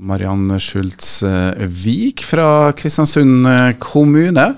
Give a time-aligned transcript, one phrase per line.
[0.00, 1.20] Marianne Schultz
[1.84, 4.54] Vik fra Kristiansund eh, kommune.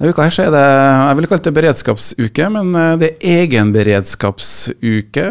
[0.00, 5.24] Denne uka her er det jeg ville kalt det beredskapsuke, men eh, det er egenberedskapsuke.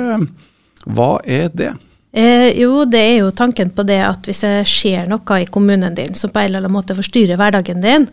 [0.86, 1.72] Hva er det?
[2.14, 5.98] Eh, jo, det er jo tanken på det at hvis det skjer noe i kommunen
[5.98, 8.06] din som på en eller annen måte forstyrrer hverdagen din,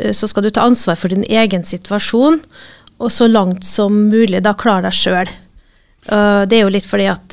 [0.00, 2.42] eh, så skal du ta ansvar for din egen situasjon,
[2.98, 5.30] og så langt som mulig da klare deg sjøl.
[6.04, 7.32] Det er jo litt fordi at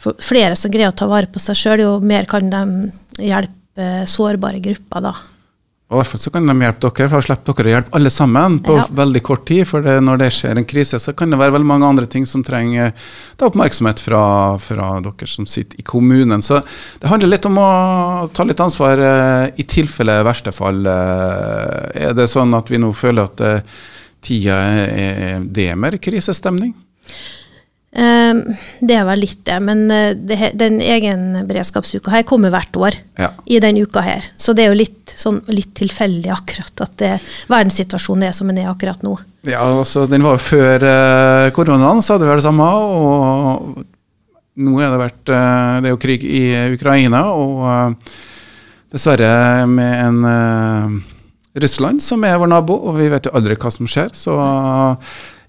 [0.00, 2.62] flere som greier å ta vare på seg sjøl, jo mer kan de
[3.20, 5.14] hjelpe sårbare grupper, da.
[5.90, 7.96] Og i hvert fall så kan de hjelpe dere, for da slipper dere å hjelpe
[7.98, 8.84] alle sammen på Ja.
[8.94, 9.66] veldig kort tid.
[9.66, 12.24] For det, når det skjer en krise, så kan det være veldig mange andre ting
[12.24, 12.92] som trenger
[13.36, 16.42] da, oppmerksomhet fra, fra dere som sitter i kommunen.
[16.46, 16.62] Så
[17.00, 20.86] det handler litt om å ta litt ansvar eh, i tilfelle verste fall.
[20.86, 23.60] eh, er det sånn at vi nå føler at eh,
[24.22, 26.72] tida er det er mer krisestemning?
[27.90, 32.98] Eh, det er vel litt det, men eh, det, den egenberedskapsuka her kommer hvert år.
[33.20, 33.32] Ja.
[33.44, 34.24] i den uka her.
[34.40, 37.10] Så det er jo litt, sånn, litt tilfeldig akkurat at det,
[37.50, 39.18] verdenssituasjonen er som den er akkurat nå.
[39.48, 42.68] Ja, altså den var jo før eh, koronaen, så hadde vi det samme.
[42.70, 43.84] Og
[44.60, 46.42] nå er det vært eh, Det er jo krig i
[46.74, 48.14] Ukraina, og eh,
[48.90, 50.96] dessverre med en eh,
[51.62, 54.12] Russland som er vår nabo, og vi vet jo aldri hva som skjer.
[54.14, 54.36] Så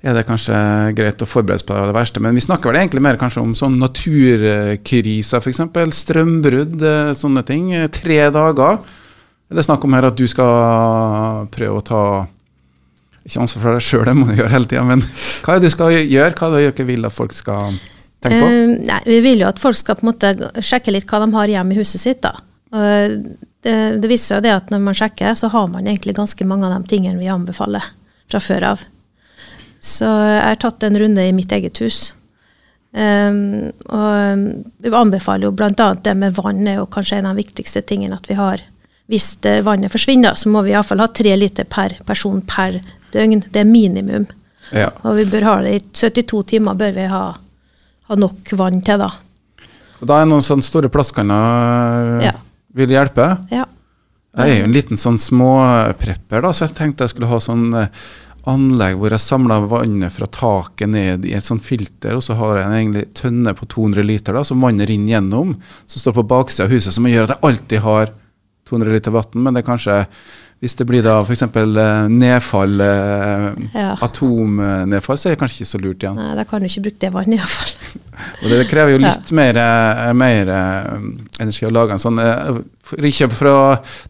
[0.02, 0.58] er det kanskje
[0.98, 2.22] greit å forberede seg på det verste.
[2.24, 5.62] Men vi snakker vel egentlig mer kanskje om sånn naturkriser, f.eks.
[6.00, 7.70] Strømbrudd, eh, sånne ting.
[7.78, 8.80] Eh, Tre dager.
[9.52, 12.04] Er det snakk om her at du skal prøve å ta
[13.22, 15.70] ikke ansvar for deg sjøl, det må du gjøre hele tida, men hva er det
[15.70, 16.34] du skal gjøre?
[16.34, 17.76] Hva er det du ikke vil at folk skal
[18.24, 18.48] tenke på?
[18.48, 20.32] Eh, nei, vi vil jo at folk skal på en måte
[20.66, 22.26] sjekke litt hva de har hjemme i huset sitt.
[22.26, 22.34] da.
[22.72, 26.80] Det, det viser seg at når man sjekker, så har man egentlig ganske mange av
[26.80, 27.86] de tingene vi anbefaler
[28.32, 28.88] fra før av.
[29.82, 32.12] Så jeg har tatt en runde i mitt eget hus.
[32.92, 34.42] Um, og
[34.84, 35.72] vi anbefaler jo bl.a.
[36.04, 38.62] det med vann er jo kanskje en av de viktigste tingene at vi har.
[39.12, 39.34] Hvis
[39.66, 42.78] vannet forsvinner, så må vi iallfall ha tre liter per person per
[43.12, 43.42] døgn.
[43.52, 44.28] Det er minimum.
[44.72, 44.92] Ja.
[45.03, 47.24] Og vi bør ha det i 72 timer bør vi ha,
[48.08, 49.09] ha nok vann til, da.
[50.00, 52.31] Så da er noen sånne store plastkanner Ja.
[52.74, 53.25] vil hjelpe.
[53.52, 53.66] Ja.
[54.38, 57.66] Jeg er jo en liten sånn småprepper, da, så jeg tenkte jeg skulle ha sånn
[57.75, 57.90] eh,
[58.50, 62.57] anlegg hvor jeg samler vannet fra taket ned i et sånt filter, og så har
[62.57, 65.53] jeg en egentlig tønne på 200 liter da, som vannet renner gjennom,
[65.85, 68.13] som står på baksida av huset, som gjør at jeg alltid har
[68.72, 70.00] 200 liter vann, men det er kanskje
[70.62, 71.42] hvis det blir da f.eks.
[72.14, 73.96] nedfall, eh, Ja.
[74.06, 76.20] atomnedfall, så er det kanskje ikke så lurt igjen.
[76.20, 77.72] Nei, da kan du ikke bruke det vannet, iallfall.
[78.44, 79.08] Og det krever jo Ja.
[79.10, 81.02] litt mer, eh, mer eh,
[81.42, 82.62] energi å lage en sånn eh,
[83.10, 83.58] ikke for å,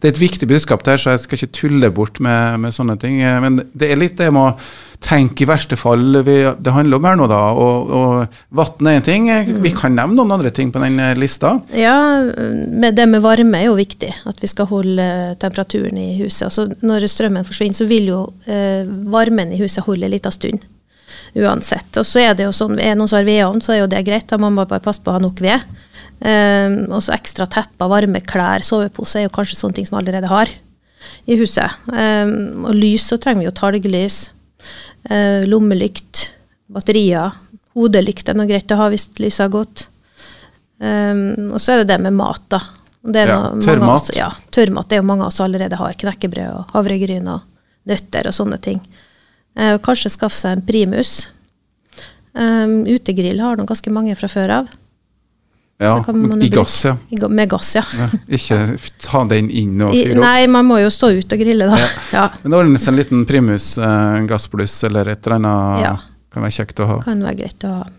[0.00, 2.98] Det er et viktig budskap der, så jeg skal ikke tulle bort med, med sånne
[3.00, 3.20] ting.
[3.22, 4.58] eh, Men det er litt det med å
[5.02, 7.40] tenke i verste fall vi, det handler om her nå, da.
[7.58, 9.28] Og, og vann er en ting.
[9.64, 11.56] Vi kan nevne noen andre ting på den eh, lista.
[11.76, 14.12] Ja, med det med varme er jo viktig.
[14.28, 16.48] At vi skal holde eh, temperaturen i huset.
[16.50, 20.66] Altså, når strømmen forsvinner, så vil jo eh, varmen i huset holde en liten stund.
[21.32, 21.90] Uansett.
[21.96, 24.04] Og så er det jo sånn, er noen som har vedovn, så er jo det
[24.08, 24.28] greit.
[24.30, 25.64] Da må man bare passe på å ha nok ved.
[26.22, 30.04] Um, og så ekstra tepper, varme klær, sovepose er jo kanskje sånne ting som vi
[30.04, 30.52] allerede har
[31.26, 31.80] i huset.
[31.88, 34.18] Um, og lys, så trenger vi jo talglys.
[35.10, 36.28] Uh, lommelykt,
[36.72, 37.38] batterier.
[37.76, 39.86] Hodelykt er noe greit å ha hvis lyset har gått.
[40.82, 42.60] Um, og så er det det med mat, da.
[43.02, 44.12] Ja, tørrmat.
[44.14, 45.94] Ja, tørrmat er jo mange av oss allerede har.
[45.98, 47.42] Knekkebrød og havregryn og
[47.90, 48.78] nøtter og sånne ting.
[49.58, 51.30] Eh, kanskje skaffe seg en primus.
[52.32, 54.70] Um, utegrill har nå ganske mange fra før av.
[55.82, 55.94] Ja,
[56.42, 56.96] I gass, ja.
[57.10, 57.82] i Med gass, ja.
[57.98, 58.08] ja.
[58.38, 58.58] Ikke
[59.02, 60.22] ta den inn og fyre opp.
[60.24, 61.80] nei, man må jo stå ut og grille, da.
[62.12, 62.28] Ja.
[62.42, 65.82] Men det ordnes en liten primus, eh, en gassbluss eller et eller annet.
[65.86, 65.96] Ja.
[66.32, 67.00] Kan være kjekt å ha.
[67.04, 67.90] Kan være greit å ha.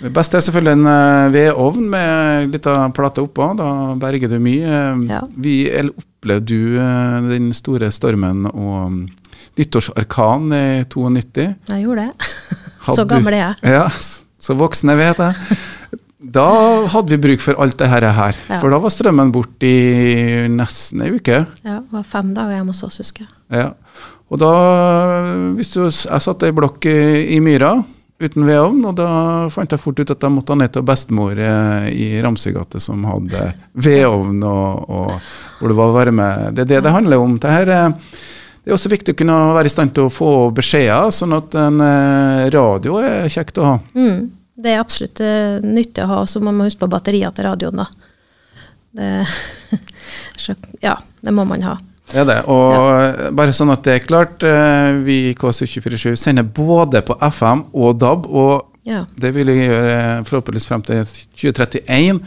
[0.00, 3.50] Det beste er selvfølgelig en eh, vedovn med litt av plate oppå.
[3.58, 4.82] Da berger du mye.
[5.10, 5.22] Ja.
[5.36, 9.00] Vi, eller opplevde du eh, den store stormen og mm,
[9.60, 11.48] nyttårsarkan i 92?
[11.72, 12.30] Jeg gjorde det.
[12.96, 13.74] Så gammel er jeg.
[13.76, 13.88] Ja,
[14.38, 15.56] så voksne vet jeg.
[16.32, 16.46] Da
[16.90, 18.06] hadde vi bruk for alt det her.
[18.16, 18.38] her.
[18.48, 18.60] Ja.
[18.60, 21.44] For da var strømmen borte i nesten ei uke.
[21.62, 23.32] Ja, det var fem dager hjemme hos oss, husker jeg.
[23.62, 23.68] Ja.
[24.26, 24.52] Og da
[25.54, 27.76] hvis du, Jeg satt i blokk i, i myra
[28.16, 29.08] uten vedovn, og da
[29.52, 33.50] fant jeg fort ut at jeg måtte ned til bestemor eh, i Ramsøygate som hadde
[33.76, 36.30] vedovn, og, og hvor det var varme.
[36.56, 37.36] Det er det det handler om.
[37.42, 38.14] Det her eh,
[38.66, 41.52] det er også viktig å kunne være i stand til å få beskjeder, sånn at
[41.60, 43.76] en eh, radio er kjekt å ha.
[43.94, 44.24] Mm.
[44.56, 47.76] Det er absolutt eh, nyttig å ha, så man må huske på batterier til radioen,
[47.82, 47.86] da.
[48.96, 49.10] Det,
[50.40, 51.74] så, ja, det må man ha.
[52.06, 52.36] Det er det.
[52.52, 57.66] Og bare sånn at det er klart, eh, vi i KSU247 sender både på FM
[57.74, 59.00] og DAB, og Ja.
[59.18, 61.02] det vil vi gjøre forhåpentligvis frem til
[61.34, 62.20] 2031.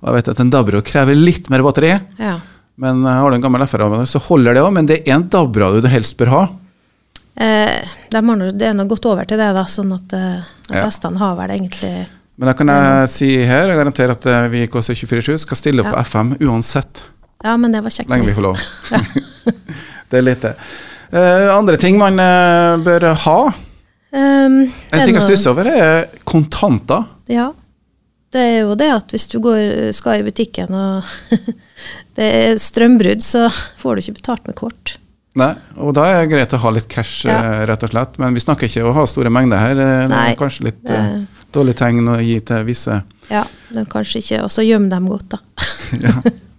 [0.00, 2.38] Og jeg vet at en DAB-radio krever litt mer batteri, Ja.
[2.80, 4.72] men eh, har du en gammel FR-radio, så holder det òg.
[4.72, 6.44] Men det er en DAB-radio du helst bør ha.
[7.36, 7.80] Eh,
[8.10, 10.74] de har nå- det er nå gått over til det, da, sånn at eh, de
[10.74, 10.82] Ja.
[10.86, 12.06] fleste har vel egentlig
[12.38, 15.80] Men da kan jeg si her, jeg garanterer at eh, vi i KC247 skal stille
[15.80, 15.92] opp Ja.
[15.92, 17.02] på FM uansett.
[17.44, 18.08] Ja, men det var kjekt.
[18.08, 18.56] lenge vi får lov.
[20.10, 20.54] det er litt det.
[21.12, 23.38] Eh, andre ting man eh, bør ha.
[24.16, 27.04] Um, En ting jeg stusser over, er kontanter.
[27.28, 27.50] Ja.
[28.32, 31.04] Det er jo det at hvis du går, skal i butikken og
[32.16, 33.46] det er strømbrudd, så
[33.78, 34.96] får du ikke betalt med kort.
[35.36, 37.36] Nei, og da er det greit å ha litt cash, Ja.
[37.36, 38.18] eh, rett og slett.
[38.18, 39.70] Men vi snakker ikke om å ha store mengder her.
[39.76, 41.20] eh, Det Nei, er kanskje litt det- eh,
[41.52, 43.02] dårlig tegn å gi til visse.
[43.30, 45.38] Ja, det er kanskje ikke Og så gjemme dem godt, da.
[46.06, 46.12] ja,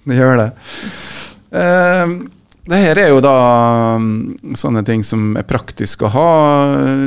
[0.05, 0.51] det gjør det.
[1.53, 2.27] Uh,
[2.67, 6.27] det her er jo da mm, sånne ting som er praktisk å ha.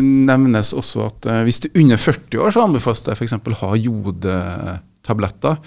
[0.01, 3.33] Nevnes også at eh, hvis du er under 40 år, så anbefales det f.eks.
[3.37, 5.59] å ha jodtabletter.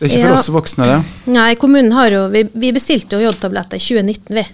[0.00, 0.34] Det er ikke for Ja.
[0.34, 1.32] oss voksne, det.
[1.32, 4.44] Nei, kommunen har jo Vi, vi bestilte jo jodtabletter i 2019, vi.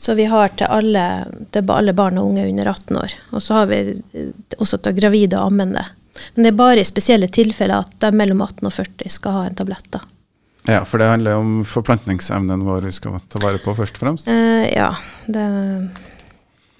[0.00, 1.06] Så vi har til alle,
[1.52, 3.14] til alle barn og unge under 18 år.
[3.36, 3.80] Og så har vi
[4.16, 5.82] eh, også til gravide og ammende.
[6.34, 9.42] Men det er bare i spesielle tilfeller at de mellom 18 og 40 skal ha
[9.48, 9.90] en tablett.
[9.92, 10.00] da.
[10.68, 14.30] Ja, for det handler om forplantningsevnen vår vi skal ta vare på, først og fremst.
[14.32, 14.94] Eh, ja,
[15.26, 15.44] det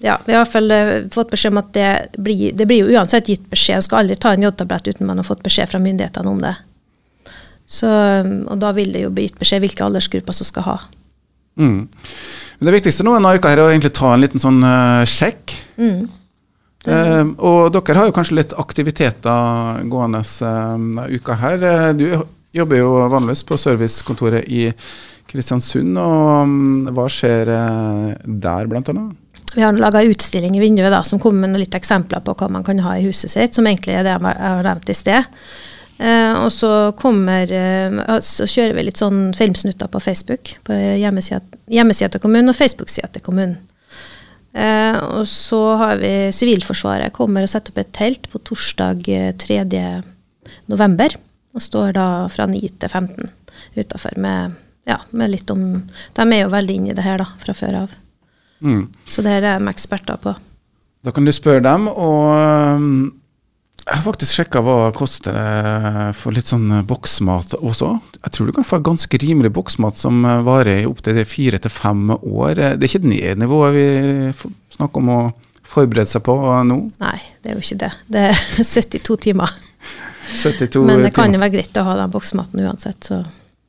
[0.01, 2.81] Ja, vi har i hvert fall eh, fått beskjed om at det blir, det blir
[2.81, 3.77] jo uansett gitt beskjed.
[3.77, 6.55] En skal aldri ta en jodtablett uten man har fått beskjed fra myndighetene om det.
[7.69, 7.87] Så,
[8.49, 10.77] og da vil det jo bli gitt beskjed hvilke aldersgrupper som skal ha.
[11.61, 11.85] Mm.
[12.61, 15.01] Men det viktigste nå denne uka her er å egentlig ta en liten sånn uh,
[15.09, 15.55] sjekk.
[15.81, 16.03] Mm.
[16.89, 21.65] Eh, og dere har jo kanskje litt aktiviteter gående uh, uka her.
[21.65, 22.05] Eh, Du
[22.53, 24.67] jobber jo vanligvis på servicekontoret i
[25.31, 29.17] Kristiansund, og um, hva skjer uh, der, blant annet?
[29.55, 32.65] Vi har laga utstilling i vinduet da, som kommer med litt eksempler på hva man
[32.67, 35.31] kan ha i huset sitt, som egentlig er det jeg har nevnt i sted.
[36.01, 42.09] Eh, og så kommer eh, Så kjører vi litt sånn filmsnutter på Facebook, på hjemmesida
[42.09, 43.59] til kommunen og Facebook-sida til kommunen.
[44.53, 49.29] Eh, og så har vi Sivilforsvaret kommer og setter opp et telt på torsdag eh,
[49.39, 49.61] 3.
[50.71, 51.15] november.
[51.51, 53.31] Og står da fra 9 til 15
[53.75, 54.55] utafor med,
[54.87, 55.83] ja, med litt om
[56.15, 57.97] De er jo veldig inne i det her da, fra før av.
[58.63, 58.85] Mm.
[59.05, 60.33] Så det er det de er eksperter på.
[61.01, 63.11] Da kan du spørre dem, og
[63.91, 67.89] jeg har faktisk sjekka hva koster det for litt sånn eh, boksmat også.
[68.21, 71.73] Jeg tror du kan få ganske rimelig boksmat som eh, varer i opptil fire til
[71.75, 72.55] fem år.
[72.55, 73.85] Eh, Det er ikke det nivået vi
[74.77, 75.19] snakker om å
[75.71, 76.35] forberede seg på
[76.67, 76.77] nå.
[77.03, 77.91] Nei, det er jo ikke det.
[78.11, 79.51] Det er 72 timer.
[80.31, 81.35] 72 Men det kan timer.
[81.37, 83.21] jo være greit å ha den boksmaten uansett, så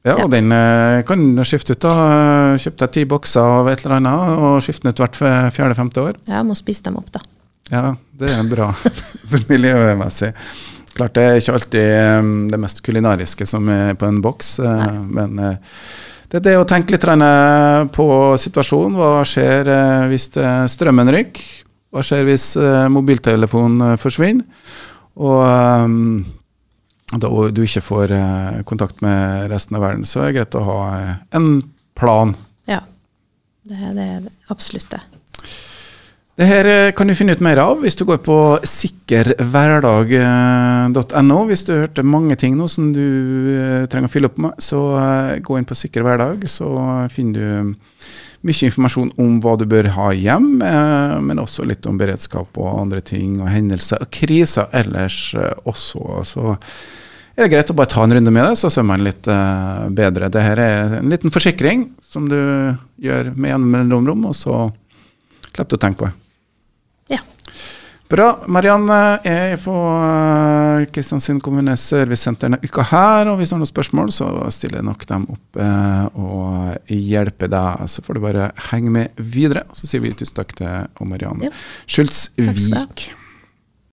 [0.06, 1.82] Ja, og den eh, kan du skifte ut.
[1.84, 2.56] da.
[2.58, 5.18] Kjøp deg ti bokser av et eller annet, og skifte den ut hvert
[5.54, 6.16] fjerde-femte år.
[6.30, 7.20] Ja, må spise dem opp, da.
[7.70, 7.92] Ja,
[8.22, 8.68] det er bra
[9.52, 10.32] miljømessig.
[10.92, 14.90] Klart det er ikke alltid eh, det mest kulinariske som er på en boks, Nei.
[15.20, 15.76] men eh,
[16.32, 17.04] det er det å tenke litt
[17.92, 18.06] på
[18.40, 18.96] situasjonen.
[19.00, 20.30] Hva skjer eh, hvis
[20.72, 21.48] strømmen ryker?
[21.92, 22.46] Hva skjer hvis
[22.88, 24.46] mobiltelefonen forsvinner?
[25.20, 28.14] Og eh, da du ikke får
[28.64, 30.78] kontakt med resten av verden, så er det greit å ha
[31.36, 31.50] en
[31.98, 32.32] plan.
[32.64, 32.78] Ja.
[33.68, 35.02] Det, er- det absolutt det.
[36.42, 38.36] Det her eh, kan du finne ut mer av hvis du går på
[38.66, 41.36] sikkerhverdag.no.
[41.46, 42.98] Hvis du hørte mange ting nå som du
[43.52, 46.66] eh, trenger å fylle opp med, så eh, gå inn på Sikker hverdag, så
[47.14, 47.78] finner du
[48.42, 52.80] mye informasjon om hva du bør ha hjem, eh, men også litt om beredskap og
[52.80, 56.26] andre ting, og hendelser og kriser ellers eh, også.
[56.26, 56.58] Så
[57.36, 59.86] er det greit å bare ta en runde med det, så ser man litt eh,
[59.94, 60.26] bedre.
[60.26, 64.74] Det her er en liten forsikring som du gjør med gjennom mellomrom, og så
[65.52, 66.16] slipper du å tenke på det.
[68.12, 68.26] Bra.
[68.52, 73.70] Marianne er på eh, Kristiansund kommune servicesenter denne uka her, og hvis du har noen
[73.70, 77.86] spørsmål, så stiller nok dem opp eh, og hjelper deg.
[77.88, 79.64] Så får du bare henge med videre.
[79.72, 81.56] Så sier vi tusen takk til Marianne Ja.
[81.88, 82.26] Schultz.
[82.36, 83.08] Vik.